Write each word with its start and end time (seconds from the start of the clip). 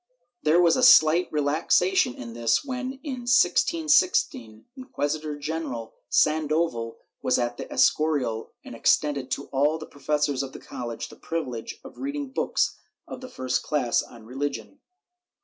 There 0.41 0.59
was 0.59 0.75
a 0.75 0.81
slight 0.81 1.31
relaxation 1.31 2.15
in 2.15 2.33
this 2.33 2.65
when, 2.65 2.93
in 3.03 3.27
1616, 3.29 4.65
Inquisitor 4.75 5.37
general 5.37 5.93
Sandoval 6.09 6.97
was 7.21 7.37
at 7.37 7.57
the 7.57 7.71
Escorial 7.71 8.51
and 8.65 8.73
extended 8.73 9.29
to 9.29 9.45
all 9.49 9.77
the 9.77 9.85
pro 9.85 10.01
fessors 10.01 10.41
of 10.41 10.53
the 10.53 10.59
college 10.59 11.09
the 11.09 11.15
privilege 11.17 11.79
of 11.83 11.99
reading 11.99 12.31
books 12.31 12.79
of 13.07 13.21
the 13.21 13.29
first 13.29 13.61
class 13.61 14.01
on 14.01 14.25
religion. 14.25 14.79